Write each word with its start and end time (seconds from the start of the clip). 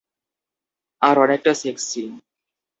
আর 1.01 1.15
অনেকটা 1.17 1.51
সেক্সি। 1.53 2.03